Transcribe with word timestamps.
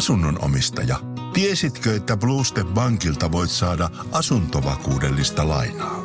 Asunnon 0.00 0.44
omistaja, 0.44 0.96
tiesitkö, 1.32 1.96
että 1.96 2.16
Bluestep 2.16 2.66
Bankilta 2.66 3.32
voit 3.32 3.50
saada 3.50 3.90
asuntovakuudellista 4.12 5.48
lainaa? 5.48 5.96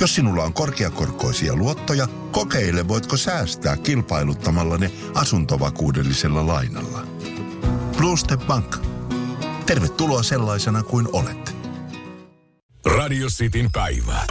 Jos 0.00 0.14
sinulla 0.14 0.44
on 0.44 0.52
korkeakorkoisia 0.52 1.56
luottoja, 1.56 2.08
kokeile 2.30 2.88
voitko 2.88 3.16
säästää 3.16 3.76
kilpailuttamalla 3.76 4.78
ne 4.78 4.90
asuntovakuudellisella 5.14 6.46
lainalla. 6.46 7.06
Bluestep 7.96 8.40
Bank. 8.46 8.76
Tervetuloa 9.66 10.22
sellaisena 10.22 10.82
kuin 10.82 11.08
olet. 11.12 11.56
Radio 12.86 13.28
Cityn 13.28 13.72
päivä. 13.72 14.26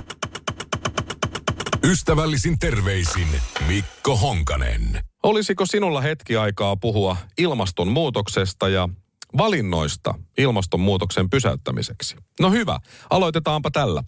Ystävällisin 1.83 2.59
terveisin 2.59 3.27
Mikko 3.67 4.17
Honkanen. 4.17 4.99
Olisiko 5.25 5.65
sinulla 5.65 6.01
hetki 6.01 6.37
aikaa 6.37 6.75
puhua 6.75 7.17
ilmastonmuutoksesta 7.37 8.69
ja 8.69 8.89
valinnoista 9.37 10.13
ilmastonmuutoksen 10.37 11.29
pysäyttämiseksi? 11.29 12.15
No 12.39 12.51
hyvä, 12.51 12.79
aloitetaanpa 13.09 13.71
tällä. 13.71 14.03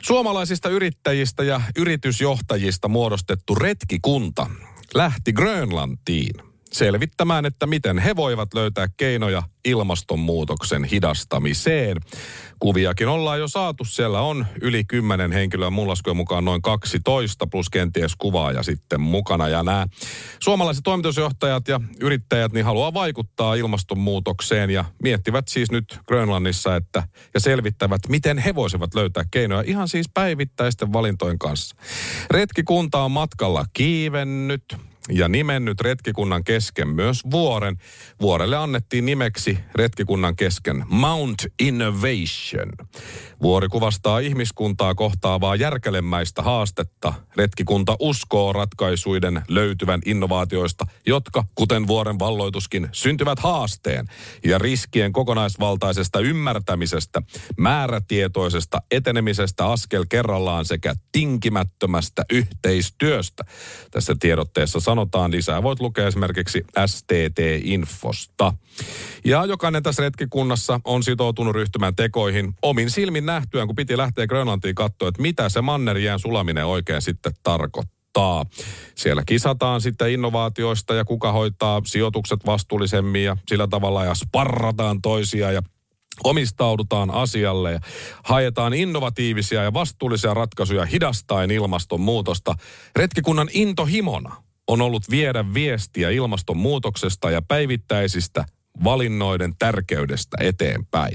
Suomalaisista 0.00 0.68
yrittäjistä 0.68 1.44
ja 1.44 1.60
yritysjohtajista 1.76 2.88
muodostettu 2.88 3.54
retkikunta 3.54 4.46
lähti 4.94 5.32
Grönlantiin 5.32 6.47
selvittämään, 6.72 7.46
että 7.46 7.66
miten 7.66 7.98
he 7.98 8.16
voivat 8.16 8.54
löytää 8.54 8.86
keinoja 8.96 9.42
ilmastonmuutoksen 9.64 10.84
hidastamiseen. 10.84 11.96
Kuviakin 12.58 13.08
ollaan 13.08 13.38
jo 13.38 13.48
saatu. 13.48 13.84
Siellä 13.84 14.20
on 14.20 14.46
yli 14.60 14.84
10 14.84 15.32
henkilöä, 15.32 15.70
mun 15.70 15.88
laskujen 15.88 16.16
mukaan 16.16 16.44
noin 16.44 16.62
12 16.62 17.46
plus 17.46 17.70
kenties 17.70 18.16
kuvaaja 18.16 18.62
sitten 18.62 19.00
mukana. 19.00 19.48
Ja 19.48 19.62
nämä 19.62 19.86
suomalaiset 20.40 20.84
toimitusjohtajat 20.84 21.68
ja 21.68 21.80
yrittäjät 22.00 22.52
niin 22.52 22.64
haluaa 22.64 22.94
vaikuttaa 22.94 23.54
ilmastonmuutokseen 23.54 24.70
ja 24.70 24.84
miettivät 25.02 25.48
siis 25.48 25.70
nyt 25.70 25.98
Grönlannissa, 26.06 26.76
että 26.76 27.02
ja 27.34 27.40
selvittävät, 27.40 28.00
miten 28.08 28.38
he 28.38 28.54
voisivat 28.54 28.94
löytää 28.94 29.24
keinoja 29.30 29.64
ihan 29.66 29.88
siis 29.88 30.06
päivittäisten 30.14 30.92
valintojen 30.92 31.38
kanssa. 31.38 31.76
Retkikunta 32.30 33.02
on 33.02 33.10
matkalla 33.10 33.64
kiivennyt 33.72 34.64
ja 35.10 35.28
nimennyt 35.28 35.80
retkikunnan 35.80 36.44
kesken 36.44 36.88
myös 36.88 37.24
vuoren. 37.30 37.76
Vuorelle 38.20 38.56
annettiin 38.56 39.06
nimeksi 39.06 39.58
retkikunnan 39.74 40.36
kesken 40.36 40.84
Mount 40.88 41.46
Innovation. 41.60 42.72
Vuori 43.42 43.68
kuvastaa 43.68 44.18
ihmiskuntaa 44.18 44.94
kohtaavaa 44.94 45.56
järkelemäistä 45.56 46.42
haastetta. 46.42 47.14
Retkikunta 47.36 47.96
uskoo 48.00 48.52
ratkaisuiden 48.52 49.42
löytyvän 49.48 50.00
innovaatioista, 50.04 50.86
jotka, 51.06 51.44
kuten 51.54 51.86
vuoren 51.86 52.18
valloituskin, 52.18 52.88
syntyvät 52.92 53.38
haasteen 53.38 54.06
ja 54.44 54.58
riskien 54.58 55.12
kokonaisvaltaisesta 55.12 56.20
ymmärtämisestä, 56.20 57.22
määrätietoisesta 57.56 58.78
etenemisestä 58.90 59.66
askel 59.66 60.04
kerrallaan 60.08 60.64
sekä 60.64 60.94
tinkimättömästä 61.12 62.24
yhteistyöstä. 62.30 63.44
Tässä 63.90 64.16
tiedotteessa 64.20 64.80
sanotaan 64.80 64.97
lisää. 65.30 65.62
Voit 65.62 65.80
lukea 65.80 66.06
esimerkiksi 66.06 66.64
STT-infosta. 66.86 68.52
Ja 69.24 69.44
jokainen 69.44 69.82
tässä 69.82 70.02
retkikunnassa 70.02 70.80
on 70.84 71.02
sitoutunut 71.02 71.54
ryhtymään 71.54 71.96
tekoihin 71.96 72.54
omin 72.62 72.90
silmin 72.90 73.26
nähtyään, 73.26 73.68
kun 73.68 73.76
piti 73.76 73.96
lähteä 73.96 74.26
Grönlantiin 74.26 74.74
katsoa, 74.74 75.08
että 75.08 75.22
mitä 75.22 75.48
se 75.48 75.60
mannerjään 75.60 76.18
sulaminen 76.18 76.66
oikein 76.66 77.02
sitten 77.02 77.32
tarkoittaa. 77.42 78.46
Siellä 78.94 79.22
kisataan 79.26 79.80
sitten 79.80 80.10
innovaatioista 80.10 80.94
ja 80.94 81.04
kuka 81.04 81.32
hoitaa 81.32 81.82
sijoitukset 81.86 82.46
vastuullisemmin 82.46 83.24
ja 83.24 83.36
sillä 83.48 83.68
tavalla 83.68 84.04
ja 84.04 84.14
sparrataan 84.14 85.02
toisia 85.02 85.52
ja 85.52 85.62
omistaudutaan 86.24 87.10
asialle 87.10 87.72
ja 87.72 87.80
haetaan 88.24 88.74
innovatiivisia 88.74 89.62
ja 89.62 89.72
vastuullisia 89.72 90.34
ratkaisuja 90.34 90.84
hidastaen 90.84 91.50
ilmastonmuutosta. 91.50 92.54
Retkikunnan 92.96 93.48
intohimona 93.52 94.47
on 94.68 94.80
ollut 94.80 95.10
viedä 95.10 95.54
viestiä 95.54 96.10
ilmastonmuutoksesta 96.10 97.30
ja 97.30 97.42
päivittäisistä 97.42 98.44
valinnoiden 98.84 99.54
tärkeydestä 99.58 100.36
eteenpäin. 100.40 101.14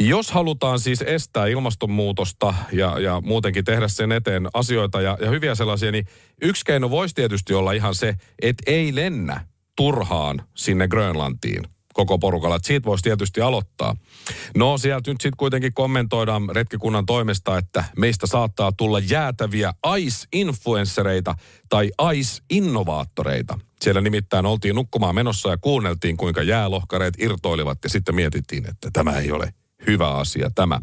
Jos 0.00 0.30
halutaan 0.30 0.80
siis 0.80 1.02
estää 1.02 1.46
ilmastonmuutosta 1.46 2.54
ja, 2.72 2.98
ja 2.98 3.22
muutenkin 3.24 3.64
tehdä 3.64 3.88
sen 3.88 4.12
eteen 4.12 4.48
asioita 4.54 5.00
ja, 5.00 5.18
ja 5.20 5.30
hyviä 5.30 5.54
sellaisia, 5.54 5.92
niin 5.92 6.06
yksi 6.42 6.64
keino 6.64 6.90
voisi 6.90 7.14
tietysti 7.14 7.54
olla 7.54 7.72
ihan 7.72 7.94
se, 7.94 8.14
että 8.42 8.62
ei 8.66 8.94
lennä 8.94 9.46
turhaan 9.76 10.42
sinne 10.54 10.88
Grönlantiin 10.88 11.73
koko 11.94 12.18
porukalla. 12.18 12.56
Että 12.56 12.66
siitä 12.66 12.84
voisi 12.84 13.04
tietysti 13.04 13.40
aloittaa. 13.40 13.96
No 14.56 14.78
sieltä 14.78 15.10
nyt 15.10 15.20
sitten 15.20 15.36
kuitenkin 15.36 15.74
kommentoidaan 15.74 16.42
retkikunnan 16.52 17.06
toimesta, 17.06 17.58
että 17.58 17.84
meistä 17.96 18.26
saattaa 18.26 18.72
tulla 18.72 18.98
jäätäviä 18.98 19.72
ice-influenssereita 19.98 21.34
tai 21.68 21.90
ice-innovaattoreita. 22.14 23.58
Siellä 23.80 24.00
nimittäin 24.00 24.46
oltiin 24.46 24.74
nukkumaan 24.74 25.14
menossa 25.14 25.48
ja 25.48 25.56
kuunneltiin, 25.56 26.16
kuinka 26.16 26.42
jäälohkareet 26.42 27.14
irtoilivat 27.18 27.78
ja 27.84 27.90
sitten 27.90 28.14
mietittiin, 28.14 28.70
että 28.70 28.90
tämä 28.92 29.18
ei 29.18 29.32
ole 29.32 29.54
hyvä 29.86 30.10
asia 30.10 30.50
tämä. 30.54 30.80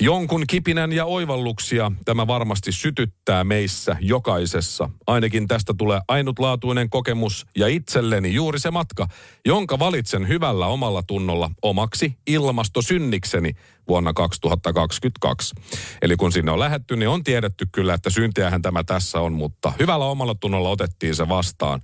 Jonkun 0.00 0.44
kipinän 0.46 0.92
ja 0.92 1.04
oivalluksia 1.04 1.92
tämä 2.04 2.26
varmasti 2.26 2.72
sytyttää 2.72 3.44
meissä 3.44 3.96
jokaisessa. 4.00 4.90
Ainakin 5.06 5.48
tästä 5.48 5.74
tulee 5.78 6.00
ainutlaatuinen 6.08 6.90
kokemus 6.90 7.46
ja 7.56 7.68
itselleni 7.68 8.34
juuri 8.34 8.58
se 8.58 8.70
matka, 8.70 9.06
jonka 9.46 9.78
valitsen 9.78 10.28
hyvällä 10.28 10.66
omalla 10.66 11.02
tunnolla 11.02 11.50
omaksi 11.62 12.18
ilmastosynnikseni 12.26 13.52
vuonna 13.88 14.12
2022. 14.12 15.54
Eli 16.02 16.16
kun 16.16 16.32
sinne 16.32 16.50
on 16.50 16.60
lähetty, 16.60 16.96
niin 16.96 17.08
on 17.08 17.24
tiedetty 17.24 17.66
kyllä, 17.72 17.94
että 17.94 18.10
syntiähän 18.10 18.62
tämä 18.62 18.84
tässä 18.84 19.20
on, 19.20 19.32
mutta 19.32 19.72
hyvällä 19.78 20.04
omalla 20.04 20.34
tunnolla 20.34 20.70
otettiin 20.70 21.14
se 21.14 21.28
vastaan. 21.28 21.82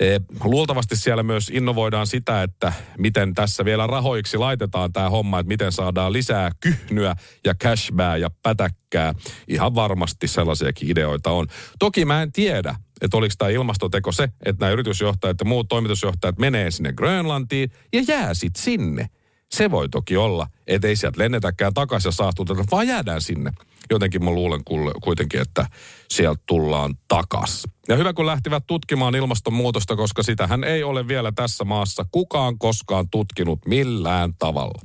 E, 0.00 0.20
luultavasti 0.44 0.96
siellä 0.96 1.22
myös 1.22 1.50
innovoidaan 1.54 2.06
sitä, 2.06 2.42
että 2.42 2.72
miten 2.98 3.34
tässä 3.34 3.64
vielä 3.64 3.86
rahoiksi 3.86 4.36
laitetaan 4.36 4.92
tämä 4.92 5.10
homma, 5.10 5.38
että 5.38 5.48
miten 5.48 5.72
saadaan 5.72 6.12
lisää 6.12 6.50
kyhnyä 6.60 7.16
ja 7.44 7.54
cashbää 7.54 8.16
ja 8.16 8.30
pätäkkää. 8.42 9.14
Ihan 9.48 9.74
varmasti 9.74 10.28
sellaisiakin 10.28 10.90
ideoita 10.90 11.30
on. 11.30 11.46
Toki 11.78 12.04
mä 12.04 12.22
en 12.22 12.32
tiedä, 12.32 12.74
että 13.00 13.16
oliko 13.16 13.34
tämä 13.38 13.50
ilmastoteko 13.50 14.12
se, 14.12 14.24
että 14.24 14.64
nämä 14.64 14.72
yritysjohtajat 14.72 15.40
ja 15.40 15.46
muut 15.46 15.68
toimitusjohtajat 15.68 16.38
menee 16.38 16.70
sinne 16.70 16.92
Grönlantiin 16.92 17.70
ja 17.92 18.02
jää 18.08 18.34
sitten 18.34 18.62
sinne. 18.62 19.06
Se 19.48 19.70
voi 19.70 19.88
toki 19.88 20.16
olla, 20.16 20.46
että 20.66 20.88
ei 20.88 20.96
sieltä 20.96 21.20
lennetäkään 21.20 21.74
takaisin 21.74 22.08
ja 22.08 22.12
saastuteta, 22.12 22.64
vaan 22.70 22.88
jäädään 22.88 23.22
sinne 23.22 23.52
jotenkin 23.90 24.24
mä 24.24 24.30
luulen 24.30 24.60
kuitenkin, 25.02 25.40
että 25.40 25.66
sieltä 26.10 26.42
tullaan 26.46 26.94
takas. 27.08 27.62
Ja 27.88 27.96
hyvä, 27.96 28.12
kun 28.12 28.26
lähtivät 28.26 28.64
tutkimaan 28.66 29.14
ilmastonmuutosta, 29.14 29.96
koska 29.96 30.22
sitähän 30.22 30.64
ei 30.64 30.82
ole 30.82 31.08
vielä 31.08 31.32
tässä 31.32 31.64
maassa 31.64 32.04
kukaan 32.10 32.58
koskaan 32.58 33.10
tutkinut 33.10 33.66
millään 33.66 34.34
tavalla. 34.38 34.82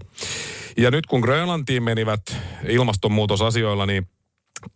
Ja 0.78 0.92
nyt 0.92 1.06
kun 1.06 1.20
Grönlantiin 1.20 1.84
menivät 1.84 2.22
ilmastonmuutosasioilla, 2.70 3.86
niin 3.86 4.08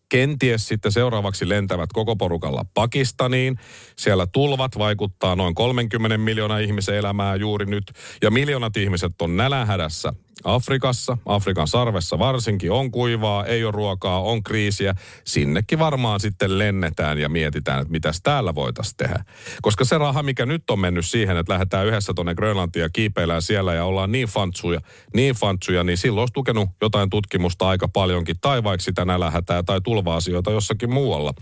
kenties 0.09 0.67
sitten 0.67 0.91
seuraavaksi 0.91 1.49
lentävät 1.49 1.89
koko 1.93 2.15
porukalla 2.15 2.65
Pakistaniin. 2.73 3.59
Siellä 3.97 4.27
tulvat 4.27 4.77
vaikuttaa 4.77 5.35
noin 5.35 5.55
30 5.55 6.17
miljoonaa 6.17 6.59
ihmisen 6.59 6.95
elämää 6.95 7.35
juuri 7.35 7.65
nyt. 7.65 7.83
Ja 8.21 8.31
miljoonat 8.31 8.77
ihmiset 8.77 9.21
on 9.21 9.37
nälänhädässä 9.37 10.13
Afrikassa, 10.43 11.17
Afrikan 11.25 11.67
sarvessa 11.67 12.19
varsinkin, 12.19 12.71
on 12.71 12.91
kuivaa, 12.91 13.45
ei 13.45 13.63
ole 13.63 13.71
ruokaa, 13.71 14.21
on 14.21 14.43
kriisiä. 14.43 14.95
Sinnekin 15.23 15.79
varmaan 15.79 16.19
sitten 16.19 16.57
lennetään 16.57 17.17
ja 17.17 17.29
mietitään, 17.29 17.81
että 17.81 17.91
mitäs 17.91 18.19
täällä 18.23 18.55
voitaisiin 18.55 18.97
tehdä. 18.97 19.23
Koska 19.61 19.85
se 19.85 19.97
raha, 19.97 20.23
mikä 20.23 20.45
nyt 20.45 20.69
on 20.69 20.79
mennyt 20.79 21.05
siihen, 21.05 21.37
että 21.37 21.53
lähdetään 21.53 21.87
yhdessä 21.87 22.13
tuonne 22.13 22.35
Grönlantiin 22.35 22.83
ja 22.83 22.89
kiipeillään 22.93 23.41
siellä 23.41 23.73
ja 23.73 23.85
ollaan 23.85 24.11
niin 24.11 24.27
fantsuja, 24.27 24.79
niin 25.13 25.35
fantsuja, 25.35 25.83
niin 25.83 25.97
silloin 25.97 26.21
olisi 26.21 26.33
tukenut 26.33 26.69
jotain 26.81 27.09
tutkimusta 27.09 27.67
aika 27.67 27.87
paljonkin, 27.87 28.35
tai 28.41 28.63
vaikka 28.63 28.83
sitä 28.83 29.05
nälähätää 29.05 29.63
tai 29.63 29.81
tulva-asioita 29.81 30.51
jossakin 30.51 30.93
muualla. 30.93 31.33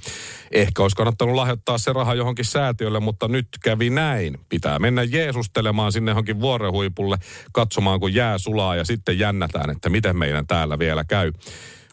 Ehkä 0.52 0.82
olisi 0.82 0.96
kannattanut 0.96 1.36
lahjoittaa 1.36 1.78
se 1.78 1.94
raha 1.94 2.14
johonkin 2.14 2.46
säätiölle, 2.46 3.00
mutta 3.00 3.28
nyt 3.28 3.48
kävi 3.64 3.90
näin. 3.90 4.40
Pitää 4.50 4.80
mennä 4.80 5.04
Jeesustelemaan 5.04 5.92
sinne 5.92 6.12
johonkin 6.12 6.40
vuorehuipulle, 6.40 7.18
katsomaan 7.52 8.00
kun 8.00 8.14
jää 8.14 8.38
sulaa 8.38 8.76
ja 8.76 8.85
sitten 8.86 9.20
jännätään, 9.20 9.70
että 9.70 9.90
miten 9.90 10.18
meidän 10.18 10.48
täällä 10.48 10.80
vielä 10.80 11.04
käy. 11.04 11.32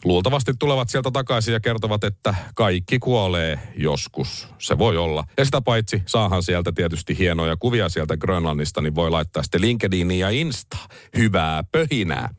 Luultavasti 0.03 0.51
tulevat 0.59 0.89
sieltä 0.89 1.11
takaisin 1.11 1.53
ja 1.53 1.59
kertovat, 1.59 2.03
että 2.03 2.35
kaikki 2.55 2.99
kuolee 2.99 3.59
joskus. 3.77 4.47
Se 4.59 4.77
voi 4.77 4.97
olla. 4.97 5.23
Ja 5.37 5.45
sitä 5.45 5.61
paitsi 5.61 6.01
saahan 6.05 6.43
sieltä 6.43 6.71
tietysti 6.71 7.17
hienoja 7.17 7.55
kuvia 7.55 7.89
sieltä 7.89 8.17
Grönlannista, 8.17 8.81
niin 8.81 8.95
voi 8.95 9.09
laittaa 9.09 9.43
sitten 9.43 9.61
LinkedInin 9.61 10.19
ja 10.19 10.29
Insta. 10.29 10.77
Hyvää 11.17 11.63
pöhinää. 11.71 12.29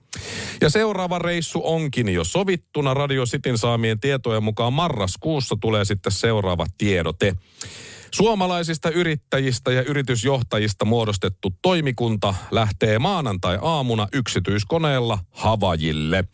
Ja 0.61 0.71
seuraava 0.71 1.19
reissu 1.19 1.61
onkin 1.65 2.09
jo 2.09 2.25
sovittuna. 2.25 2.95
Radio 2.95 3.25
Cityn 3.27 3.59
saamien 3.59 4.01
tietojen 4.01 4.43
mukaan 4.43 4.73
marraskuussa 4.73 5.57
tulee 5.61 5.85
sitten 5.85 6.13
seuraava 6.13 6.67
tiedote. 6.79 7.37
Suomalaisista 8.15 8.91
yrittäjistä 8.91 9.73
ja 9.73 9.83
yritysjohtajista 9.83 10.85
muodostettu 10.85 11.55
toimikunta 11.63 12.35
lähtee 12.51 12.99
maanantai-aamuna 12.99 14.09
yksityiskoneella 14.13 15.19
Havajille. 15.31 16.25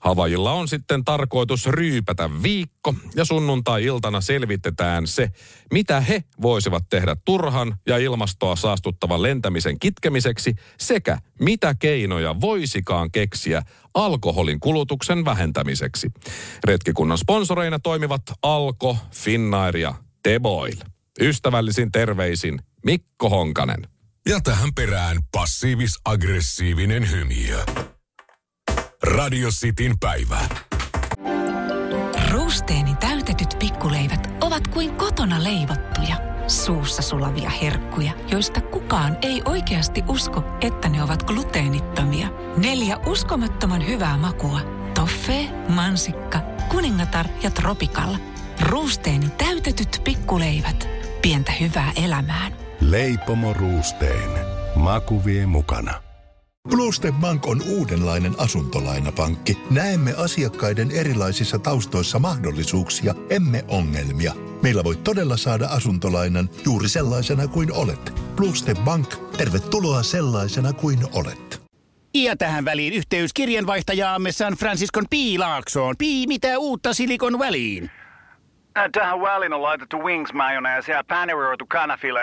Havajilla 0.00 0.52
on 0.52 0.68
sitten 0.68 1.04
tarkoitus 1.04 1.66
ryypätä 1.66 2.30
viikko 2.42 2.94
ja 3.16 3.24
sunnuntai-iltana 3.24 4.20
selvitetään 4.20 5.06
se, 5.06 5.30
mitä 5.72 6.00
he 6.00 6.24
voisivat 6.42 6.84
tehdä 6.90 7.16
turhan 7.24 7.76
ja 7.86 7.98
ilmastoa 7.98 8.56
saastuttavan 8.56 9.22
lentämisen 9.22 9.78
kitkemiseksi 9.78 10.54
sekä 10.78 11.18
mitä 11.40 11.74
keinoja 11.78 12.40
voisikaan 12.40 13.10
keksiä 13.10 13.62
alkoholin 13.94 14.60
kulutuksen 14.60 15.24
vähentämiseksi. 15.24 16.10
Retkikunnan 16.64 17.18
sponsoreina 17.18 17.78
toimivat 17.78 18.22
Alko, 18.42 18.96
Finnair 19.10 19.76
ja 19.76 19.94
Teboil. 20.22 20.76
Ystävällisin 21.20 21.92
terveisin 21.92 22.58
Mikko 22.84 23.30
Honkanen. 23.30 23.88
Ja 24.28 24.40
tähän 24.40 24.74
perään 24.74 25.16
passiivis-aggressiivinen 25.36 27.10
hymiö. 27.10 27.64
Radio 29.02 29.48
Cityn 29.48 29.98
päivä. 30.00 30.38
Ruusteeni 32.30 32.94
täytetyt 32.94 33.56
pikkuleivät 33.58 34.28
ovat 34.40 34.68
kuin 34.68 34.94
kotona 34.94 35.44
leivottuja, 35.44 36.16
suussa 36.48 37.02
sulavia 37.02 37.50
herkkuja, 37.50 38.12
joista 38.30 38.60
kukaan 38.60 39.18
ei 39.22 39.42
oikeasti 39.44 40.02
usko, 40.08 40.44
että 40.60 40.88
ne 40.88 41.02
ovat 41.02 41.22
gluteenittomia. 41.22 42.28
Neljä 42.56 42.96
uskomattoman 42.96 43.86
hyvää 43.86 44.16
makua. 44.16 44.60
Toffee, 44.94 45.68
mansikka, 45.68 46.40
kuningatar 46.68 47.26
ja 47.42 47.50
tropikalla. 47.50 48.18
Ruusteeni 48.60 49.30
täytetyt 49.30 50.00
pikkuleivät. 50.04 50.99
Pientä 51.22 51.52
hyvää 51.52 51.92
elämään. 52.04 52.56
Leipomo 52.80 53.52
Ruusteen. 53.52 54.30
Maku 54.74 55.24
vie 55.24 55.46
mukana. 55.46 56.02
Bluestep 56.68 57.14
Bank 57.14 57.46
on 57.46 57.62
uudenlainen 57.68 58.34
asuntolainapankki. 58.38 59.58
Näemme 59.70 60.14
asiakkaiden 60.16 60.90
erilaisissa 60.90 61.58
taustoissa 61.58 62.18
mahdollisuuksia, 62.18 63.14
emme 63.30 63.64
ongelmia. 63.68 64.32
Meillä 64.62 64.84
voi 64.84 64.96
todella 64.96 65.36
saada 65.36 65.66
asuntolainan 65.66 66.50
juuri 66.64 66.88
sellaisena 66.88 67.48
kuin 67.48 67.72
olet. 67.72 68.12
Bluestep 68.36 68.78
Bank, 68.78 69.14
tervetuloa 69.36 70.02
sellaisena 70.02 70.72
kuin 70.72 70.98
olet. 71.12 71.62
Ja 72.14 72.36
tähän 72.36 72.64
väliin 72.64 72.92
yhteys 72.92 73.32
kirjanvaihtajaamme 73.32 74.32
San 74.32 74.52
Franciscon 74.52 75.04
Piilaaksoon. 75.10 75.94
Pii, 75.98 76.26
mitä 76.26 76.58
uutta 76.58 76.94
Silikon 76.94 77.38
väliin? 77.38 77.90
Äh, 78.78 78.84
Tähän 78.92 79.20
väliin 79.20 79.52
on 79.52 79.62
laitettu 79.62 79.98
wings 79.98 80.32
mayonnaise 80.32 80.92
ja 80.92 81.04
paneroitu 81.04 81.66
kanafila. 81.66 82.20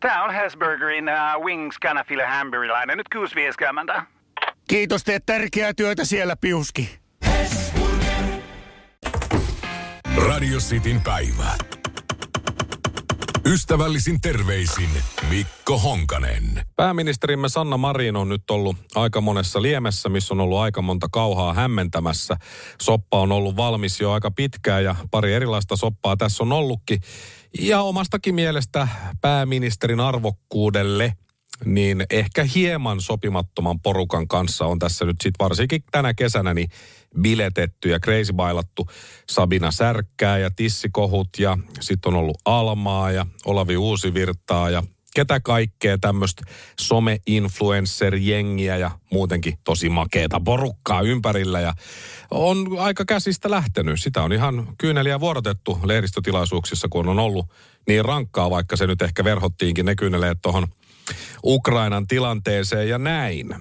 Tämä 0.00 0.24
on 0.24 0.34
Hesburgerin 0.34 1.08
uh, 1.08 1.44
wings 1.44 1.78
kanafila 1.78 2.26
hamburilainen. 2.26 2.98
Nyt 2.98 3.06
6.50. 3.94 4.02
Kiitos, 4.68 5.04
teet 5.04 5.26
tärkeää 5.26 5.72
työtä 5.74 6.04
siellä, 6.04 6.36
Piuski. 6.36 6.98
Radio 10.28 10.58
Cityn 10.58 11.00
päivä. 11.00 11.77
Ystävällisin 13.48 14.20
terveisin 14.20 14.90
Mikko 15.28 15.78
Honkanen. 15.78 16.62
Pääministerimme 16.76 17.48
Sanna 17.48 17.76
Marin 17.76 18.16
on 18.16 18.28
nyt 18.28 18.50
ollut 18.50 18.76
aika 18.94 19.20
monessa 19.20 19.62
liemessä, 19.62 20.08
missä 20.08 20.34
on 20.34 20.40
ollut 20.40 20.58
aika 20.58 20.82
monta 20.82 21.06
kauhaa 21.12 21.54
hämmentämässä. 21.54 22.36
Soppa 22.82 23.20
on 23.20 23.32
ollut 23.32 23.56
valmis 23.56 24.00
jo 24.00 24.12
aika 24.12 24.30
pitkään 24.30 24.84
ja 24.84 24.94
pari 25.10 25.34
erilaista 25.34 25.76
soppaa 25.76 26.16
tässä 26.16 26.44
on 26.44 26.52
ollutkin. 26.52 27.00
Ja 27.60 27.80
omastakin 27.80 28.34
mielestä 28.34 28.88
pääministerin 29.20 30.00
arvokkuudelle 30.00 31.12
niin 31.64 32.04
ehkä 32.10 32.44
hieman 32.44 33.00
sopimattoman 33.00 33.80
porukan 33.80 34.28
kanssa 34.28 34.66
on 34.66 34.78
tässä 34.78 35.04
nyt 35.04 35.16
sitten 35.22 35.44
varsinkin 35.44 35.82
tänä 35.90 36.14
kesänä 36.14 36.54
niin 36.54 36.70
biletetty 37.20 37.88
ja 37.88 38.00
crazy 38.00 38.32
bailattu 38.32 38.88
Sabina 39.30 39.70
Särkkää 39.70 40.38
ja 40.38 40.50
Tissikohut 40.50 41.28
ja 41.38 41.58
sitten 41.80 42.14
on 42.14 42.20
ollut 42.20 42.38
Almaa 42.44 43.10
ja 43.10 43.26
Olavi 43.44 43.76
Uusivirtaa 43.76 44.70
ja 44.70 44.82
ketä 45.14 45.40
kaikkea 45.40 45.98
tämmöistä 45.98 46.42
some-influencer-jengiä 46.80 48.76
ja 48.76 48.90
muutenkin 49.12 49.58
tosi 49.64 49.88
makeeta 49.88 50.40
porukkaa 50.40 51.02
ympärillä 51.02 51.60
ja 51.60 51.74
on 52.30 52.78
aika 52.78 53.04
käsistä 53.04 53.50
lähtenyt. 53.50 54.02
Sitä 54.02 54.22
on 54.22 54.32
ihan 54.32 54.66
kyyneliä 54.78 55.20
vuorotettu 55.20 55.78
lehdistötilaisuuksissa, 55.84 56.88
kun 56.88 57.08
on 57.08 57.18
ollut 57.18 57.46
niin 57.88 58.04
rankkaa, 58.04 58.50
vaikka 58.50 58.76
se 58.76 58.86
nyt 58.86 59.02
ehkä 59.02 59.24
verhottiinkin 59.24 59.86
ne 59.86 59.94
kyyneleet 59.94 60.38
tuohon 60.42 60.66
Ukrainan 61.44 62.06
tilanteeseen 62.06 62.88
ja 62.88 62.98
näin. 62.98 63.54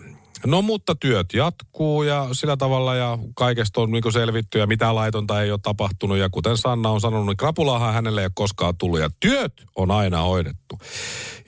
No 0.45 0.61
mutta 0.61 0.95
työt 0.95 1.33
jatkuu 1.33 2.03
ja 2.03 2.27
sillä 2.31 2.57
tavalla 2.57 2.95
ja 2.95 3.17
kaikesta 3.35 3.81
on 3.81 3.91
niin 3.91 4.13
selvitty 4.13 4.59
ja 4.59 4.67
mitä 4.67 4.95
laitonta 4.95 5.41
ei 5.41 5.51
ole 5.51 5.59
tapahtunut. 5.63 6.17
Ja 6.17 6.29
kuten 6.29 6.57
Sanna 6.57 6.89
on 6.89 7.01
sanonut, 7.01 7.25
niin 7.25 7.37
krapulaahan 7.37 7.93
hänelle 7.93 8.21
ei 8.21 8.25
ole 8.25 8.31
koskaan 8.35 8.77
tullut 8.77 8.99
ja 8.99 9.09
työt 9.19 9.53
on 9.75 9.91
aina 9.91 10.21
hoidettu. 10.21 10.79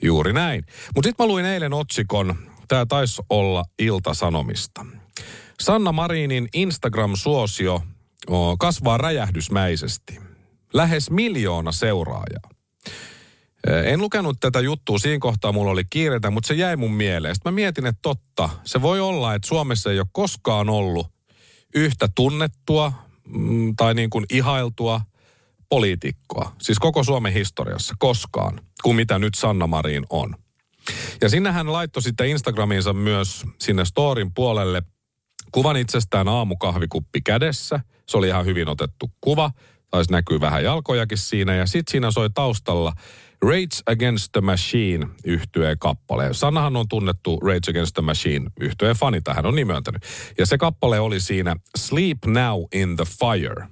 Juuri 0.02 0.32
näin. 0.32 0.64
Mutta 0.94 1.08
sitten 1.08 1.24
mä 1.24 1.28
luin 1.28 1.44
eilen 1.44 1.72
otsikon, 1.72 2.36
tämä 2.68 2.86
taisi 2.86 3.22
olla 3.30 3.64
Ilta-Sanomista. 3.78 4.86
Sanna 5.60 5.92
Marinin 5.92 6.48
Instagram-suosio 6.54 7.82
kasvaa 8.58 8.98
räjähdysmäisesti. 8.98 10.18
Lähes 10.74 11.10
miljoona 11.10 11.72
seuraajaa. 11.72 12.50
En 13.66 14.00
lukenut 14.00 14.36
tätä 14.40 14.60
juttua, 14.60 14.98
siinä 14.98 15.18
kohtaa 15.18 15.52
mulla 15.52 15.70
oli 15.70 15.84
kiireitä, 15.90 16.30
mutta 16.30 16.48
se 16.48 16.54
jäi 16.54 16.76
mun 16.76 16.92
mieleen. 16.92 17.34
Sitten 17.34 17.52
mä 17.52 17.54
mietin, 17.54 17.86
että 17.86 17.98
totta, 18.02 18.48
se 18.64 18.82
voi 18.82 19.00
olla, 19.00 19.34
että 19.34 19.48
Suomessa 19.48 19.90
ei 19.90 19.98
ole 19.98 20.06
koskaan 20.12 20.68
ollut 20.68 21.06
yhtä 21.74 22.08
tunnettua 22.14 22.92
mm, 23.28 23.76
tai 23.76 23.94
niin 23.94 24.10
kuin 24.10 24.26
ihailtua 24.30 25.00
poliitikkoa, 25.68 26.52
siis 26.62 26.78
koko 26.78 27.04
Suomen 27.04 27.32
historiassa 27.32 27.94
koskaan, 27.98 28.60
kuin 28.82 28.96
mitä 28.96 29.18
nyt 29.18 29.34
Sanna 29.34 29.66
Marin 29.66 30.04
on. 30.10 30.34
Ja 31.20 31.28
sinne 31.28 31.52
hän 31.52 31.72
laittoi 31.72 32.02
sitten 32.02 32.28
Instagramiinsa 32.28 32.92
myös 32.92 33.44
sinne 33.58 33.84
storin 33.84 34.34
puolelle 34.34 34.82
kuvan 35.52 35.76
itsestään 35.76 36.28
aamukahvikuppi 36.28 37.20
kädessä. 37.20 37.80
Se 38.08 38.18
oli 38.18 38.28
ihan 38.28 38.46
hyvin 38.46 38.68
otettu 38.68 39.10
kuva. 39.20 39.50
Taisi 39.90 40.12
näkyy 40.12 40.40
vähän 40.40 40.64
jalkojakin 40.64 41.18
siinä. 41.18 41.54
Ja 41.54 41.66
sitten 41.66 41.90
siinä 41.90 42.10
soi 42.10 42.30
taustalla 42.30 42.92
Rage 43.44 43.82
Against 43.86 44.32
the 44.32 44.40
Machine 44.40 45.06
yhtyeen 45.24 45.78
kappale. 45.78 46.28
Sanahan 46.34 46.76
on 46.76 46.88
tunnettu 46.88 47.40
Rage 47.40 47.70
Against 47.70 47.94
the 47.94 48.02
Machine 48.02 48.50
yhtyeen 48.60 48.96
fani, 48.96 49.20
tähän 49.20 49.46
on 49.46 49.54
nimentänyt. 49.54 50.02
Ja 50.38 50.46
se 50.46 50.58
kappale 50.58 51.00
oli 51.00 51.20
siinä 51.20 51.56
Sleep 51.76 52.18
Now 52.26 52.62
in 52.72 52.96
the 52.96 53.04
Fire. 53.04 53.66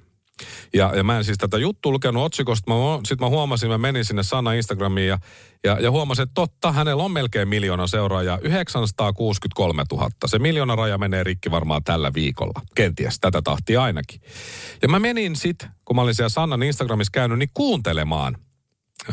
Ja, 0.75 0.93
ja 0.97 1.05
mä 1.05 1.19
en 1.19 1.25
siis 1.25 1.39
tätä 1.39 1.59
juttua 1.59 1.93
lukenut 1.93 2.23
otsikosta, 2.25 2.73
sitten 3.07 3.27
mä 3.27 3.29
huomasin, 3.29 3.69
mä 3.69 3.79
menin 3.79 4.05
sinne 4.05 4.23
Sanna 4.23 4.53
Instagramiin 4.53 5.09
ja, 5.09 5.19
ja, 5.65 5.81
ja 5.81 5.91
huomasin, 5.91 6.23
että 6.23 6.35
totta, 6.35 6.73
hänellä 6.73 7.03
on 7.03 7.13
melkein 7.13 7.49
miljoona 7.49 7.87
seuraajaa, 7.87 8.39
963 8.43 9.85
000. 9.93 10.11
Se 10.27 10.39
miljoona 10.39 10.77
raja 10.77 10.99
menee 10.99 11.25
rikki 11.25 11.51
varmaan 11.51 11.85
tällä 11.85 12.15
viikolla. 12.15 12.61
Kenties, 12.75 13.21
tätä 13.21 13.43
tahtia 13.43 13.83
ainakin. 13.83 14.21
Ja 14.83 14.89
mä 14.89 14.99
menin 14.99 15.37
sitten, 15.37 15.71
kun 15.85 15.97
mä 15.97 16.03
olin 16.03 16.15
siellä 16.15 16.29
Sannan 16.29 16.63
Instagramissa 16.63 17.13
käynyt, 17.13 17.39
niin 17.39 17.51
kuuntelemaan– 17.55 18.37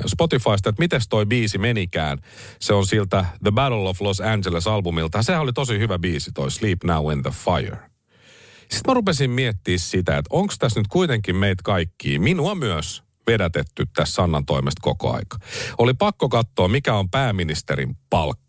Spotifysta, 0.06 0.70
että 0.70 0.80
miten 0.80 1.02
toi 1.10 1.26
biisi 1.26 1.58
menikään. 1.58 2.18
Se 2.60 2.74
on 2.74 2.86
siltä 2.86 3.26
The 3.44 3.52
Battle 3.52 3.90
of 3.90 4.02
Los 4.02 4.22
Angeles-albumilta. 4.22 5.24
Sehän 5.24 5.42
oli 5.42 5.54
tosi 5.54 5.80
hyvä 5.80 6.00
biisi, 6.00 6.32
toi 6.32 6.52
Sleep 6.52 6.84
Now 6.84 7.12
in 7.12 7.24
the 7.24 7.32
Fire. 7.32 7.78
Sitten 8.60 8.82
mä 8.88 8.94
rupesin 8.94 9.32
miettimään 9.32 9.80
sitä, 9.80 10.18
että 10.18 10.30
onko 10.30 10.54
tässä 10.60 10.80
nyt 10.80 10.88
kuitenkin 10.88 11.36
meitä 11.36 11.62
kaikki, 11.64 12.20
minua 12.20 12.56
myös, 12.56 13.04
vedätetty 13.28 13.86
tässä 13.96 14.16
Sannan 14.16 14.46
toimesta 14.46 14.82
koko 14.82 15.14
aika. 15.14 15.38
Oli 15.78 15.94
pakko 15.94 16.30
katsoa, 16.30 16.68
mikä 16.68 16.94
on 16.94 17.10
pääministerin 17.10 17.98
palkka. 18.10 18.45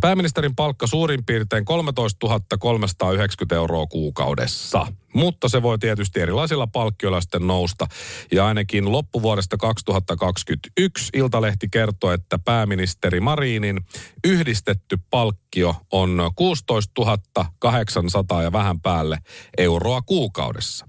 Pääministerin 0.00 0.56
palkka 0.56 0.86
suurin 0.86 1.24
piirtein 1.24 1.64
13 1.64 2.40
390 2.58 3.54
euroa 3.54 3.86
kuukaudessa. 3.86 4.86
Mutta 5.14 5.48
se 5.48 5.62
voi 5.62 5.78
tietysti 5.78 6.20
erilaisilla 6.20 6.66
palkkioilla 6.66 7.20
sitten 7.20 7.46
nousta. 7.46 7.86
Ja 8.32 8.46
ainakin 8.46 8.92
loppuvuodesta 8.92 9.56
2021 9.56 11.10
Iltalehti 11.14 11.68
kertoo, 11.70 12.12
että 12.12 12.38
pääministeri 12.38 13.20
Marinin 13.20 13.80
yhdistetty 14.24 14.98
palkkio 15.10 15.76
on 15.92 16.30
16 16.34 17.18
800 17.58 18.42
ja 18.42 18.52
vähän 18.52 18.80
päälle 18.80 19.18
euroa 19.58 20.02
kuukaudessa. 20.02 20.86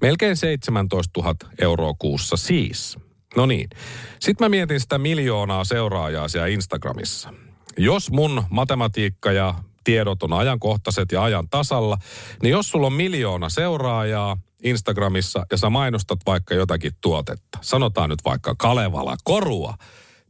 Melkein 0.00 0.36
17 0.36 1.20
000 1.20 1.34
euroa 1.60 1.94
kuussa 1.98 2.36
siis. 2.36 2.98
No 3.36 3.46
niin. 3.46 3.68
Sitten 4.20 4.44
mä 4.44 4.48
mietin 4.48 4.80
sitä 4.80 4.98
miljoonaa 4.98 5.64
seuraajaa 5.64 6.28
siellä 6.28 6.46
Instagramissa. 6.46 7.32
Jos 7.78 8.10
mun 8.10 8.44
matematiikka 8.50 9.32
ja 9.32 9.54
tiedot 9.84 10.22
on 10.22 10.32
ajankohtaiset 10.32 11.12
ja 11.12 11.22
ajan 11.22 11.48
tasalla, 11.48 11.98
niin 12.42 12.52
jos 12.52 12.70
sulla 12.70 12.86
on 12.86 12.92
miljoona 12.92 13.48
seuraajaa 13.48 14.36
Instagramissa 14.62 15.46
ja 15.50 15.56
sä 15.56 15.70
mainostat 15.70 16.18
vaikka 16.26 16.54
jotakin 16.54 16.92
tuotetta, 17.00 17.58
sanotaan 17.60 18.10
nyt 18.10 18.24
vaikka 18.24 18.54
Kalevala 18.58 19.16
korua 19.24 19.74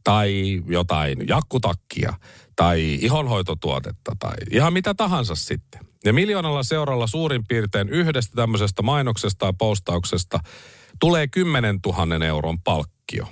tai 0.03 0.61
jotain 0.67 1.27
jakkutakkia 1.27 2.13
tai 2.55 2.97
ihonhoitotuotetta 3.01 4.11
tai 4.19 4.35
ihan 4.51 4.73
mitä 4.73 4.93
tahansa 4.93 5.35
sitten. 5.35 5.81
Ja 6.05 6.13
miljoonalla 6.13 6.63
seuralla 6.63 7.07
suurin 7.07 7.47
piirtein 7.47 7.89
yhdestä 7.89 8.35
tämmöisestä 8.35 8.81
mainoksesta 8.81 9.39
tai 9.39 9.53
postauksesta 9.57 10.39
tulee 10.99 11.27
10 11.27 11.79
000 11.85 12.25
euron 12.25 12.59
palkkio. 12.61 13.27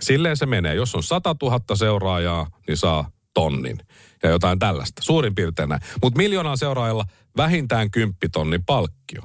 Silleen 0.00 0.36
se 0.36 0.46
menee. 0.46 0.74
Jos 0.74 0.94
on 0.94 1.02
100 1.02 1.36
000 1.42 1.76
seuraajaa, 1.76 2.46
niin 2.66 2.76
saa 2.76 3.10
tonnin 3.36 3.78
ja 4.22 4.30
jotain 4.30 4.58
tällaista. 4.58 5.02
Suurin 5.02 5.34
piirtein 5.34 5.68
näin. 5.68 5.80
Mutta 6.02 6.16
miljoonaa 6.16 6.56
seuraajalla 6.56 7.04
vähintään 7.36 7.90
10 7.90 8.16
tonnin 8.32 8.64
palkkio. 8.64 9.22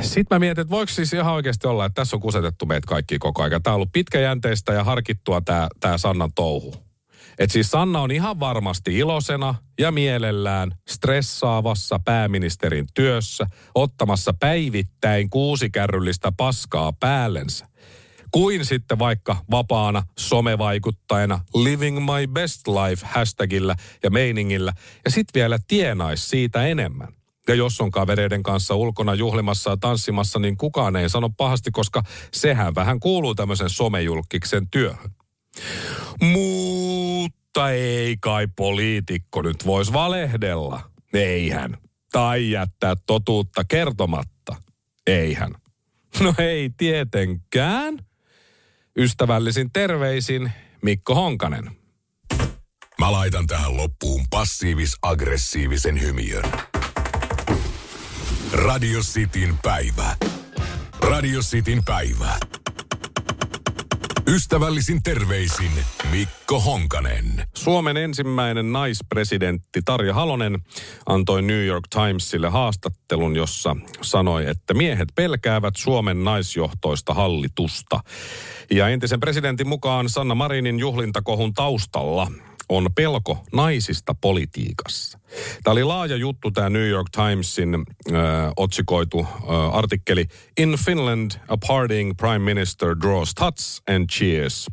Sitten 0.00 0.36
mä 0.36 0.38
mietin, 0.38 0.62
että 0.62 0.70
voiko 0.70 0.92
siis 0.92 1.12
ihan 1.12 1.34
oikeasti 1.34 1.66
olla, 1.66 1.84
että 1.84 2.00
tässä 2.00 2.16
on 2.16 2.20
kusetettu 2.20 2.66
meitä 2.66 2.86
kaikki 2.86 3.18
koko 3.18 3.42
ajan. 3.42 3.62
Tämä 3.62 3.74
on 3.74 3.76
ollut 3.76 3.92
pitkäjänteistä 3.92 4.72
ja 4.72 4.84
harkittua 4.84 5.40
tämä, 5.40 5.68
tämä 5.80 5.98
Sannan 5.98 6.30
touhu. 6.34 6.74
Et 7.38 7.50
siis 7.50 7.70
Sanna 7.70 8.00
on 8.00 8.10
ihan 8.10 8.40
varmasti 8.40 8.98
ilosena 8.98 9.54
ja 9.78 9.92
mielellään 9.92 10.74
stressaavassa 10.88 12.00
pääministerin 12.04 12.86
työssä, 12.94 13.46
ottamassa 13.74 14.34
päivittäin 14.40 15.30
kuusikärryllistä 15.30 16.32
paskaa 16.36 16.92
päällensä. 16.92 17.66
Kuin 18.34 18.64
sitten 18.64 18.98
vaikka 18.98 19.36
vapaana 19.50 20.02
somevaikuttajana 20.18 21.40
living 21.54 21.98
my 21.98 22.26
best 22.32 22.68
life 22.68 23.06
hashtagillä 23.06 23.76
ja 24.02 24.10
meiningillä. 24.10 24.72
Ja 25.04 25.10
sitten 25.10 25.40
vielä 25.40 25.58
tienais 25.68 26.30
siitä 26.30 26.66
enemmän. 26.66 27.08
Ja 27.48 27.54
jos 27.54 27.80
on 27.80 27.90
kavereiden 27.90 28.42
kanssa 28.42 28.74
ulkona 28.74 29.14
juhlimassa 29.14 29.70
ja 29.70 29.76
tanssimassa, 29.76 30.38
niin 30.38 30.56
kukaan 30.56 30.96
ei 30.96 31.08
sano 31.08 31.30
pahasti, 31.30 31.70
koska 31.70 32.02
sehän 32.32 32.74
vähän 32.74 33.00
kuuluu 33.00 33.34
tämmöisen 33.34 33.70
somejulkiksen 33.70 34.70
työhön. 34.70 35.10
Mutta 36.20 37.70
ei 37.70 38.16
kai 38.20 38.48
poliitikko 38.56 39.42
nyt 39.42 39.66
voisi 39.66 39.92
valehdella. 39.92 40.90
Eihän. 41.12 41.78
Tai 42.12 42.50
jättää 42.50 42.94
totuutta 43.06 43.64
kertomatta. 43.64 44.56
Eihän. 45.06 45.54
No 46.20 46.34
ei 46.38 46.70
tietenkään. 46.76 47.98
Ystävällisin 48.98 49.70
terveisin 49.72 50.52
Mikko 50.82 51.14
Honkanen. 51.14 51.70
Mä 52.98 53.12
laitan 53.12 53.46
tähän 53.46 53.76
loppuun 53.76 54.26
passiivis-aggressiivisen 54.30 56.00
hymiön. 56.00 56.44
Radio 58.52 59.00
Cityn 59.00 59.58
päivä. 59.62 60.16
Radio 61.00 61.40
Cityn 61.40 61.84
päivä. 61.84 62.38
Ystävällisin 64.26 65.02
terveisin 65.02 65.70
Mikko 66.10 66.60
Honkanen. 66.60 67.46
Suomen 67.54 67.96
ensimmäinen 67.96 68.72
naispresidentti 68.72 69.82
Tarja 69.84 70.14
Halonen 70.14 70.58
antoi 71.06 71.42
New 71.42 71.64
York 71.66 71.84
Timesille 71.90 72.48
haastattelun, 72.48 73.36
jossa 73.36 73.76
sanoi, 74.02 74.46
että 74.46 74.74
miehet 74.74 75.08
pelkäävät 75.14 75.76
Suomen 75.76 76.24
naisjohtoista 76.24 77.14
hallitusta. 77.14 78.00
Ja 78.70 78.88
entisen 78.88 79.20
presidentin 79.20 79.68
mukaan 79.68 80.08
Sanna 80.08 80.34
Marinin 80.34 80.78
juhlintakohun 80.78 81.54
taustalla 81.54 82.30
on 82.68 82.88
pelko 82.94 83.44
naisista 83.52 84.14
politiikassa. 84.20 85.18
Tämä 85.62 85.72
oli 85.72 85.84
laaja 85.84 86.16
juttu, 86.16 86.50
tämä 86.50 86.70
New 86.70 86.88
York 86.88 87.06
Timesin 87.10 87.74
äh, 87.74 88.14
otsikoitu 88.56 89.20
äh, 89.20 89.76
artikkeli 89.76 90.26
In 90.58 90.78
Finland, 90.84 91.30
a 91.48 91.56
partying 91.68 92.12
prime 92.16 92.38
minister 92.38 92.96
draws 93.00 93.34
tuts 93.34 93.82
and 93.94 94.08
cheers. 94.12 94.66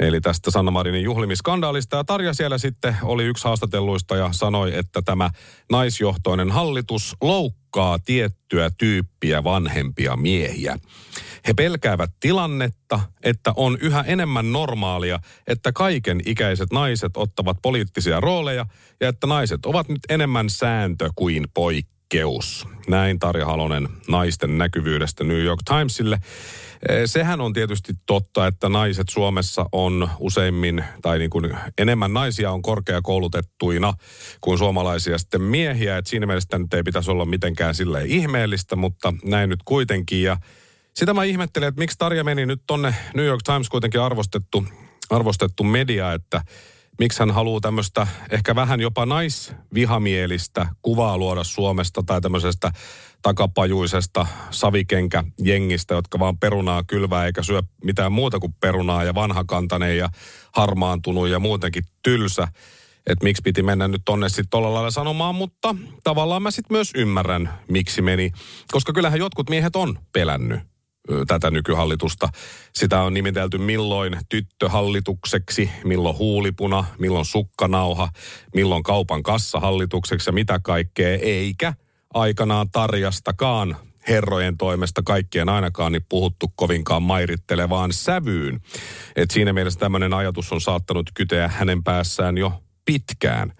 Eli 0.00 0.20
tästä 0.20 0.50
Sanna 0.50 0.70
Marinin 0.70 1.02
juhlimiskandaalista. 1.02 1.96
Ja 1.96 2.04
Tarja 2.04 2.34
siellä 2.34 2.58
sitten 2.58 2.96
oli 3.02 3.24
yksi 3.24 3.44
haastatelluista 3.44 4.16
ja 4.16 4.28
sanoi, 4.32 4.78
että 4.78 5.02
tämä 5.02 5.30
naisjohtoinen 5.70 6.50
hallitus 6.50 7.16
loukkaa 7.20 7.98
tiettyä 7.98 8.70
tyyppiä 8.78 9.44
vanhempia 9.44 10.16
miehiä. 10.16 10.78
He 11.48 11.52
pelkäävät 11.52 12.10
tilannetta, 12.20 13.00
että 13.22 13.52
on 13.56 13.78
yhä 13.80 14.04
enemmän 14.06 14.52
normaalia, 14.52 15.18
että 15.46 15.72
kaiken 15.72 16.20
ikäiset 16.26 16.72
naiset 16.72 17.16
ottavat 17.16 17.56
poliittisia 17.62 18.20
rooleja 18.20 18.66
ja 19.00 19.08
että 19.08 19.26
naiset 19.26 19.66
ovat 19.66 19.88
nyt 19.88 20.00
enemmän 20.08 20.50
sääntö 20.50 21.10
kuin 21.14 21.48
poikkeus. 21.54 22.66
Näin 22.88 23.18
Tarja 23.18 23.46
Halonen 23.46 23.88
naisten 24.08 24.58
näkyvyydestä 24.58 25.24
New 25.24 25.42
York 25.42 25.60
Timesille. 25.64 26.18
Eh, 26.88 27.02
Sehän 27.06 27.40
on 27.40 27.52
tietysti 27.52 27.92
totta, 28.06 28.46
että 28.46 28.68
naiset 28.68 29.06
Suomessa 29.10 29.66
on 29.72 30.10
useimmin, 30.18 30.84
tai 31.02 31.18
niin 31.18 31.30
kuin 31.30 31.56
enemmän 31.78 32.12
naisia 32.12 32.50
on 32.52 32.62
korkeakoulutettuina 32.62 33.94
kuin 34.40 34.58
suomalaisia 34.58 35.18
sitten 35.18 35.42
miehiä. 35.42 35.98
Et 35.98 36.06
siinä 36.06 36.26
mielessä 36.26 36.58
nyt 36.58 36.74
ei 36.74 36.82
pitäisi 36.82 37.10
olla 37.10 37.24
mitenkään 37.24 37.74
silleen 37.74 38.06
ihmeellistä, 38.06 38.76
mutta 38.76 39.14
näin 39.24 39.50
nyt 39.50 39.60
kuitenkin. 39.64 40.22
Ja 40.22 40.36
sitä 40.94 41.14
mä 41.14 41.24
ihmettelen, 41.24 41.68
että 41.68 41.78
miksi 41.78 41.98
Tarja 41.98 42.24
meni 42.24 42.46
nyt 42.46 42.62
tonne 42.66 42.94
New 43.14 43.26
York 43.26 43.42
Times 43.44 43.68
kuitenkin 43.68 44.00
arvostettu, 44.00 44.64
arvostettu 45.10 45.64
media, 45.64 46.12
että 46.12 46.42
miksi 46.98 47.18
hän 47.18 47.30
haluaa 47.30 47.60
tämmöistä 47.60 48.06
ehkä 48.30 48.54
vähän 48.54 48.80
jopa 48.80 49.06
naisvihamielistä 49.06 50.66
kuvaa 50.82 51.18
luoda 51.18 51.44
Suomesta 51.44 52.02
tai 52.06 52.20
tämmöisestä 52.20 52.72
takapajuisesta 53.22 54.26
savikenkäjengistä, 54.50 55.94
jotka 55.94 56.18
vaan 56.18 56.38
perunaa 56.38 56.82
kylvää 56.86 57.26
eikä 57.26 57.42
syö 57.42 57.62
mitään 57.84 58.12
muuta 58.12 58.38
kuin 58.38 58.54
perunaa 58.60 59.04
ja 59.04 59.14
vanhakantainen 59.14 59.98
ja 59.98 60.08
harmaantunut 60.52 61.28
ja 61.28 61.38
muutenkin 61.38 61.84
tylsä. 62.02 62.48
Että 63.06 63.24
miksi 63.24 63.42
piti 63.42 63.62
mennä 63.62 63.88
nyt 63.88 64.02
tonne 64.04 64.28
sitten 64.28 64.48
tolla 64.50 64.74
lailla 64.74 64.90
sanomaan, 64.90 65.34
mutta 65.34 65.74
tavallaan 66.04 66.42
mä 66.42 66.50
sitten 66.50 66.74
myös 66.74 66.90
ymmärrän, 66.94 67.54
miksi 67.68 68.02
meni. 68.02 68.30
Koska 68.72 68.92
kyllähän 68.92 69.18
jotkut 69.18 69.50
miehet 69.50 69.76
on 69.76 69.98
pelännyt 70.12 70.60
tätä 71.26 71.50
nykyhallitusta. 71.50 72.28
Sitä 72.72 73.02
on 73.02 73.14
nimitelty 73.14 73.58
milloin 73.58 74.16
tyttöhallitukseksi, 74.28 75.70
milloin 75.84 76.18
huulipuna, 76.18 76.84
milloin 76.98 77.24
sukkanauha, 77.24 78.08
milloin 78.54 78.82
kaupan 78.82 79.22
kassahallitukseksi 79.22 80.28
ja 80.28 80.32
mitä 80.32 80.60
kaikkea, 80.62 81.18
eikä 81.22 81.74
aikanaan 82.14 82.70
Tarjastakaan 82.70 83.76
herrojen 84.08 84.56
toimesta 84.56 85.02
kaikkien 85.04 85.48
ainakaan 85.48 85.92
niin 85.92 86.06
puhuttu 86.08 86.52
kovinkaan 86.54 87.02
mairittelevaan 87.02 87.92
sävyyn. 87.92 88.60
Et 89.16 89.30
siinä 89.30 89.52
mielessä 89.52 89.80
tämmöinen 89.80 90.14
ajatus 90.14 90.52
on 90.52 90.60
saattanut 90.60 91.10
kyteä 91.14 91.48
hänen 91.48 91.84
päässään 91.84 92.38
jo 92.38 92.62
pitkään. 92.84 93.52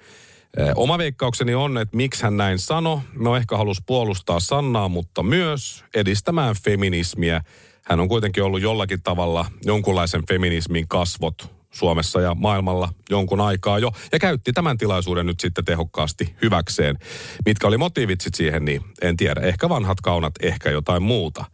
Eh, 0.56 0.72
Oma 0.76 0.98
veikkaukseni 0.98 1.54
on, 1.54 1.78
että 1.78 1.96
miksi 1.96 2.22
hän 2.22 2.36
näin 2.36 2.58
sano. 2.58 3.02
No 3.14 3.36
ehkä 3.36 3.56
halusi 3.56 3.82
puolustaa 3.86 4.40
Sannaa, 4.40 4.88
mutta 4.88 5.22
myös 5.22 5.84
edistämään 5.94 6.54
feminismiä. 6.64 7.42
Hän 7.84 8.00
on 8.00 8.08
kuitenkin 8.08 8.44
ollut 8.44 8.60
jollakin 8.60 9.02
tavalla 9.02 9.46
jonkunlaisen 9.64 10.26
feminismin 10.28 10.88
kasvot 10.88 11.50
Suomessa 11.70 12.20
ja 12.20 12.34
maailmalla 12.34 12.92
jonkun 13.10 13.40
aikaa 13.40 13.78
jo. 13.78 13.92
Ja 14.12 14.18
käytti 14.18 14.52
tämän 14.52 14.78
tilaisuuden 14.78 15.26
nyt 15.26 15.40
sitten 15.40 15.64
tehokkaasti 15.64 16.34
hyväkseen. 16.42 16.98
Mitkä 17.46 17.66
oli 17.66 17.78
motiivit 17.78 18.20
sit 18.20 18.34
siihen, 18.34 18.64
niin 18.64 18.80
en 19.02 19.16
tiedä. 19.16 19.40
Ehkä 19.40 19.68
vanhat 19.68 20.00
kaunat, 20.00 20.34
ehkä 20.42 20.70
jotain 20.70 21.02
muuta. 21.02 21.44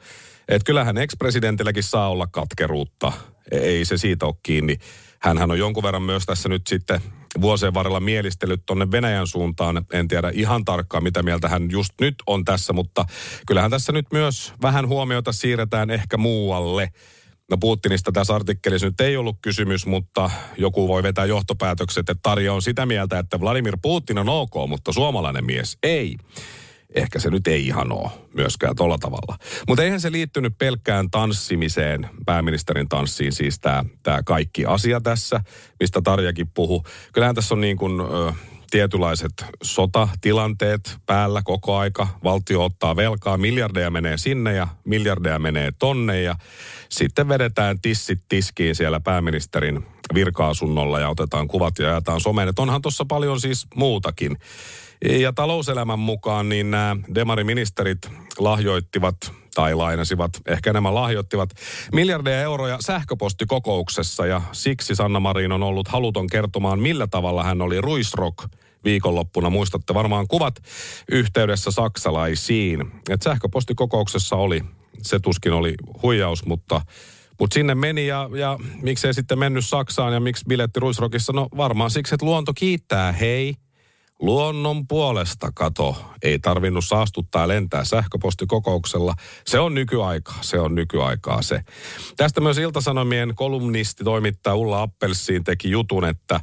Et 0.48 0.64
kyllähän 0.64 0.98
ex-presidentilläkin 0.98 1.82
saa 1.82 2.10
olla 2.10 2.26
katkeruutta. 2.26 3.12
Ei 3.50 3.84
se 3.84 3.96
siitä 3.96 4.26
ole 4.26 4.34
kiinni. 4.42 4.76
Hänhän 5.18 5.50
on 5.50 5.58
jonkun 5.58 5.82
verran 5.82 6.02
myös 6.02 6.26
tässä 6.26 6.48
nyt 6.48 6.66
sitten 6.66 7.00
vuosien 7.40 7.74
varrella 7.74 8.00
mielistellyt 8.00 8.62
tonne 8.66 8.90
Venäjän 8.90 9.26
suuntaan. 9.26 9.86
En 9.92 10.08
tiedä 10.08 10.30
ihan 10.34 10.64
tarkkaan, 10.64 11.02
mitä 11.02 11.22
mieltä 11.22 11.48
hän 11.48 11.70
just 11.70 11.92
nyt 12.00 12.14
on 12.26 12.44
tässä, 12.44 12.72
mutta 12.72 13.04
kyllähän 13.46 13.70
tässä 13.70 13.92
nyt 13.92 14.06
myös 14.12 14.52
vähän 14.62 14.88
huomiota 14.88 15.32
siirretään 15.32 15.90
ehkä 15.90 16.16
muualle. 16.16 16.92
No 17.50 17.56
Putinista 17.56 18.12
tässä 18.12 18.34
artikkelissa 18.34 18.86
nyt 18.86 19.00
ei 19.00 19.16
ollut 19.16 19.36
kysymys, 19.42 19.86
mutta 19.86 20.30
joku 20.58 20.88
voi 20.88 21.02
vetää 21.02 21.24
johtopäätökset, 21.24 22.08
että 22.08 22.20
Tarja 22.22 22.52
on 22.52 22.62
sitä 22.62 22.86
mieltä, 22.86 23.18
että 23.18 23.40
Vladimir 23.40 23.76
Putin 23.82 24.18
on 24.18 24.28
ok, 24.28 24.54
mutta 24.68 24.92
suomalainen 24.92 25.44
mies 25.44 25.78
ei. 25.82 26.16
Ehkä 26.96 27.18
se 27.18 27.30
nyt 27.30 27.46
ei 27.46 27.66
ihan 27.66 27.92
ole 27.92 28.10
myöskään 28.34 28.76
tolla 28.76 28.98
tavalla. 28.98 29.38
Mutta 29.68 29.82
eihän 29.82 30.00
se 30.00 30.12
liittynyt 30.12 30.58
pelkkään 30.58 31.10
tanssimiseen, 31.10 32.10
pääministerin 32.26 32.88
tanssiin, 32.88 33.32
siis 33.32 33.60
tämä 34.02 34.22
kaikki 34.24 34.66
asia 34.66 35.00
tässä, 35.00 35.40
mistä 35.80 36.02
Tarjakin 36.02 36.48
puhu. 36.54 36.84
Kyllähän 37.12 37.34
tässä 37.34 37.54
on 37.54 37.60
niin 37.60 37.76
kuin... 37.76 38.02
Tietynlaiset 38.70 39.32
sotatilanteet 39.62 40.96
päällä 41.06 41.42
koko 41.44 41.76
aika. 41.76 42.08
Valtio 42.24 42.64
ottaa 42.64 42.96
velkaa, 42.96 43.38
miljardeja 43.38 43.90
menee 43.90 44.18
sinne 44.18 44.54
ja 44.54 44.68
miljardeja 44.84 45.38
menee 45.38 45.72
tonne 45.78 46.22
ja 46.22 46.34
sitten 46.88 47.28
vedetään 47.28 47.80
tissit 47.80 48.20
tiskiin 48.28 48.74
siellä 48.74 49.00
pääministerin 49.00 49.86
virka-asunnolla 50.14 51.00
ja 51.00 51.08
otetaan 51.08 51.48
kuvat 51.48 51.78
ja 51.78 51.88
jaetaan 51.88 52.20
someen. 52.20 52.48
Että 52.48 52.62
onhan 52.62 52.82
tuossa 52.82 53.04
paljon 53.04 53.40
siis 53.40 53.66
muutakin. 53.74 54.36
Ja 55.04 55.32
talouselämän 55.32 55.98
mukaan 55.98 56.48
niin 56.48 56.70
nämä 56.70 56.96
demariministerit 57.14 57.98
lahjoittivat 58.38 59.16
tai 59.54 59.74
lainasivat, 59.74 60.30
ehkä 60.48 60.70
enemmän 60.70 60.94
lahjoittivat 60.94 61.50
miljardeja 61.92 62.40
euroja 62.40 62.78
sähköpostikokouksessa 62.80 64.26
ja 64.26 64.42
siksi 64.52 64.94
Sanna 64.94 65.20
Marin 65.20 65.52
on 65.52 65.62
ollut 65.62 65.88
haluton 65.88 66.26
kertomaan, 66.26 66.80
millä 66.80 67.06
tavalla 67.06 67.44
hän 67.44 67.62
oli 67.62 67.80
ruisrock 67.80 68.38
viikonloppuna. 68.84 69.50
Muistatte 69.50 69.94
varmaan 69.94 70.28
kuvat 70.28 70.54
yhteydessä 71.10 71.70
saksalaisiin. 71.70 72.92
Et 73.10 73.22
sähköpostikokouksessa 73.22 74.36
oli, 74.36 74.62
se 75.02 75.18
tuskin 75.18 75.52
oli 75.52 75.74
huijaus, 76.02 76.46
mutta 76.46 76.80
mutta 77.40 77.54
sinne 77.54 77.74
meni 77.74 78.06
ja, 78.06 78.30
ja 78.34 78.58
miksei 78.82 79.14
sitten 79.14 79.38
mennyt 79.38 79.66
Saksaan 79.66 80.12
ja 80.12 80.20
miksi 80.20 80.44
biletti 80.48 80.80
Ruisrokissa? 80.80 81.32
No 81.32 81.48
varmaan 81.56 81.90
siksi, 81.90 82.14
että 82.14 82.26
luonto 82.26 82.52
kiittää. 82.54 83.12
Hei, 83.12 83.54
luonnon 84.20 84.86
puolesta 84.88 85.52
kato. 85.54 85.96
Ei 86.22 86.38
tarvinnut 86.38 86.84
saastuttaa 86.84 87.42
ja 87.42 87.48
lentää 87.48 87.84
sähköpostikokouksella. 87.84 89.14
Se 89.46 89.58
on 89.58 89.74
nykyaikaa, 89.74 90.38
se 90.40 90.60
on 90.60 90.74
nykyaikaa 90.74 91.42
se. 91.42 91.60
Tästä 92.16 92.40
myös 92.40 92.58
Iltasanomien 92.58 93.32
kolumnisti, 93.34 94.04
toimittaja 94.04 94.54
Ulla 94.54 94.82
Appelsiin 94.82 95.44
teki 95.44 95.70
jutun, 95.70 96.04
että 96.04 96.40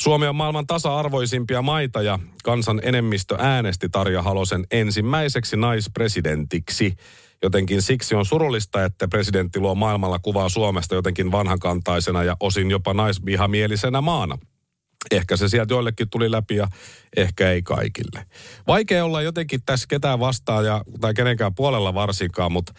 Suomi 0.00 0.26
on 0.26 0.36
maailman 0.36 0.66
tasa-arvoisimpia 0.66 1.62
maita 1.62 2.02
ja 2.02 2.18
kansan 2.44 2.80
enemmistö 2.84 3.36
äänesti 3.38 3.88
Tarja 3.88 4.22
Halosen 4.22 4.66
ensimmäiseksi 4.70 5.56
naispresidentiksi. 5.56 6.96
Jotenkin 7.42 7.82
siksi 7.82 8.14
on 8.14 8.26
surullista, 8.26 8.84
että 8.84 9.08
presidentti 9.08 9.60
luo 9.60 9.74
maailmalla 9.74 10.18
kuvaa 10.18 10.48
Suomesta 10.48 10.94
jotenkin 10.94 11.32
vanhankantaisena 11.32 12.24
ja 12.24 12.36
osin 12.40 12.70
jopa 12.70 12.94
naisvihamielisenä 12.94 14.00
maana. 14.00 14.38
Ehkä 15.10 15.36
se 15.36 15.48
sieltä 15.48 15.74
joillekin 15.74 16.10
tuli 16.10 16.30
läpi 16.30 16.56
ja 16.56 16.68
ehkä 17.16 17.50
ei 17.50 17.62
kaikille. 17.62 18.26
Vaikea 18.66 19.04
olla 19.04 19.22
jotenkin 19.22 19.62
tässä 19.66 19.86
ketään 19.88 20.20
vastaan 20.20 20.64
ja, 20.64 20.84
tai 21.00 21.14
kenenkään 21.14 21.54
puolella 21.54 21.94
varsinkaan, 21.94 22.52
mutta 22.52 22.72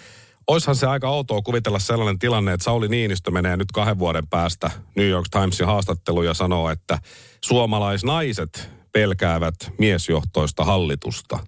Oishan 0.48 0.76
se 0.76 0.88
aika 0.88 1.10
outoa 1.10 1.42
kuvitella 1.42 1.80
sellainen 1.80 2.20
tilanne, 2.20 2.54
että 2.54 2.64
Sauli 2.64 2.88
Niinistö 2.88 3.32
menee 3.32 3.58
nyt 3.58 3.72
kahden 3.72 4.00
vuoden 4.00 4.28
päästä 4.28 4.72
New 4.96 5.08
York 5.08 5.26
Timesin 5.32 5.66
haastatteluun 5.66 6.26
ja 6.26 6.34
sanoo, 6.34 6.70
että 6.70 6.98
suomalaisnaiset 7.42 8.70
pelkäävät 8.92 9.56
miesjohtoista 9.78 10.64
hallitusta. 10.64 11.40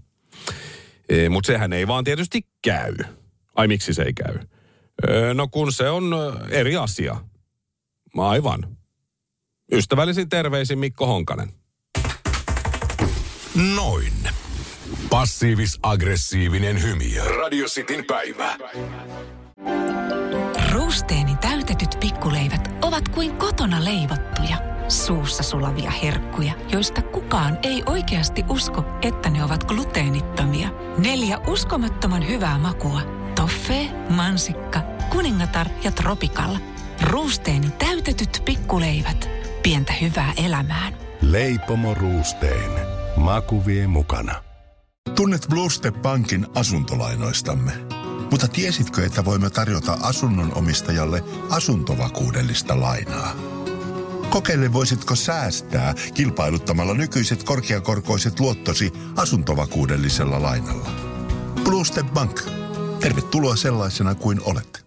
E, 1.10 1.30
Mutta 1.30 1.48
sehän 1.48 1.74
ei 1.74 1.88
vaan 1.88 2.04
tietysti 2.04 2.42
käy. 2.64 2.96
Ai 3.56 3.68
miksi 3.68 3.94
se 3.94 4.04
ei 4.04 4.14
käy? 4.14 4.36
E, 5.08 5.34
no 5.34 5.48
kun 5.48 5.74
se 5.74 5.90
on 5.90 6.14
eri 6.50 6.76
asia. 6.76 7.16
Aivan. 8.18 8.78
Ystävällisin 9.72 10.30
terveisin 10.30 10.80
Mikko 10.80 11.08
Honkanen. 11.08 11.50
Noin. 13.76 14.14
Passiivis-aggressiivinen 15.10 16.82
hymy. 16.82 17.06
Radio 17.38 17.66
Cityn 17.66 18.06
päivä. 18.06 18.58
Ruusteeni 20.72 21.36
täytetyt 21.42 21.98
pikkuleivät 22.00 22.70
ovat 22.82 23.10
kuin 23.10 23.36
kotona 23.38 23.84
leivottuja, 23.84 24.58
suussa 24.88 25.44
sulavia 25.44 25.92
herkkuja, 25.92 26.54
joista 26.72 27.02
kukaan 27.02 27.60
ei 27.64 27.84
oikeasti 27.86 28.44
usko, 28.50 28.86
että 29.02 29.30
ne 29.30 29.44
ovat 29.44 29.64
gluteenittomia. 29.64 30.70
Neljä 30.98 31.38
uskomattoman 31.38 32.28
hyvää 32.28 32.58
makua. 32.58 33.02
Toffee, 33.36 33.90
mansikka, 34.10 34.82
kuningatar 35.10 35.68
ja 35.84 35.92
tropikalla. 35.92 36.60
Ruusteeni 37.02 37.72
täytetyt 37.72 38.42
pikkuleivät. 38.46 39.43
Pientä 39.64 39.94
hyvää 40.02 40.34
elämään. 40.46 40.98
Leipomo 41.22 41.94
Ruusteen. 41.94 42.72
Maku 43.16 43.66
vie 43.66 43.88
mukana. 43.88 44.44
Tunnet 45.16 45.46
Bluestep 45.50 45.96
Bankin 46.02 46.48
asuntolainoistamme. 46.56 47.72
Mutta 48.32 48.48
tiesitkö, 48.48 49.06
että 49.06 49.26
voimme 49.26 49.50
tarjota 49.50 49.98
asunnon 50.02 50.58
omistajalle 50.58 51.24
asuntovakuudellista 51.50 52.80
lainaa? 52.80 53.36
Kokeile 54.30 54.74
voisitko 54.74 55.16
säästää 55.16 55.94
kilpailuttamalla 56.14 56.94
nykyiset 56.94 57.44
korkeakorkoiset 57.44 58.40
luottosi 58.40 58.92
asuntovakuudellisella 59.16 60.42
lainalla. 60.42 60.90
Bluestep 61.64 62.08
Bank. 62.14 62.42
Tervetuloa 63.00 63.56
sellaisena 63.56 64.16
kuin 64.16 64.42
olet. 64.46 64.83